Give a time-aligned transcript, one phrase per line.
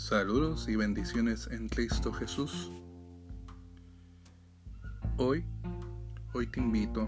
[0.00, 2.72] Saludos y bendiciones en Cristo Jesús.
[5.18, 5.44] Hoy,
[6.32, 7.06] hoy te invito,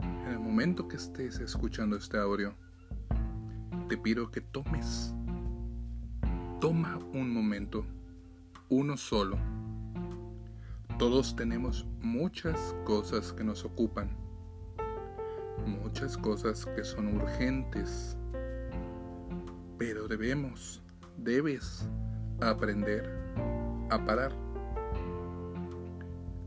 [0.00, 2.54] en el momento que estés escuchando este audio,
[3.86, 5.14] te pido que tomes,
[6.58, 7.84] toma un momento,
[8.70, 9.36] uno solo.
[10.98, 14.08] Todos tenemos muchas cosas que nos ocupan,
[15.66, 18.16] muchas cosas que son urgentes,
[19.78, 20.80] pero debemos
[21.16, 21.88] debes
[22.40, 23.08] aprender
[23.90, 24.32] a parar.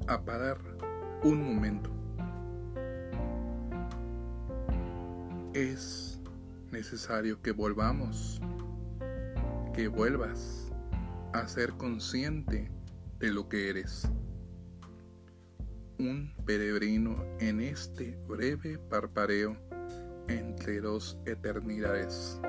[0.07, 0.57] A parar
[1.23, 1.89] un momento.
[5.53, 6.19] Es
[6.71, 8.39] necesario que volvamos,
[9.73, 10.71] que vuelvas
[11.33, 12.69] a ser consciente
[13.19, 14.07] de lo que eres.
[15.99, 19.57] Un peregrino en este breve parpareo
[20.27, 22.39] entre dos eternidades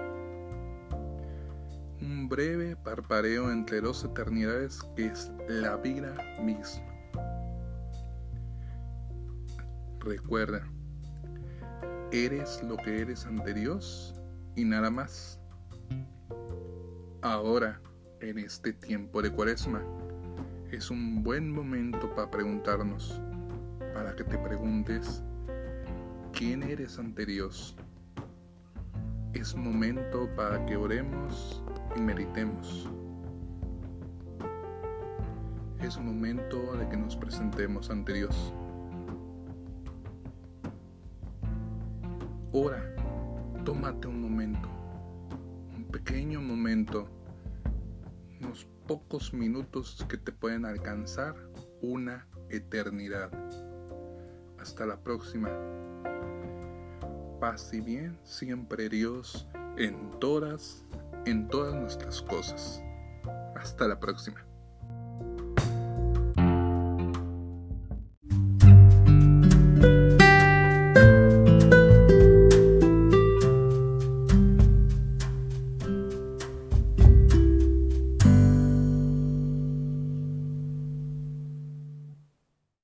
[2.19, 6.85] un breve parpareo entre dos eternidades que es la vida misma.
[10.01, 10.67] Recuerda,
[12.11, 14.21] eres lo que eres ante Dios
[14.57, 15.39] y nada más.
[17.23, 17.81] Ahora,
[18.21, 19.81] en este tiempo de cuaresma,
[20.73, 23.21] es un buen momento para preguntarnos,
[23.95, 25.23] para que te preguntes,
[26.33, 27.77] ¿quién eres ante Dios?
[29.35, 31.63] Es momento para que oremos
[31.97, 32.89] y meditemos.
[35.81, 38.53] Es momento de que nos presentemos ante Dios.
[42.53, 42.83] Ora,
[43.64, 44.69] tómate un momento,
[45.77, 47.09] un pequeño momento,
[48.41, 51.36] unos pocos minutos que te pueden alcanzar
[51.83, 53.31] una eternidad.
[54.59, 55.50] Hasta la próxima.
[57.39, 59.47] Paz y bien siempre Dios
[59.77, 60.84] en todas
[61.31, 62.83] en todas nuestras cosas.
[63.56, 64.47] Hasta la próxima.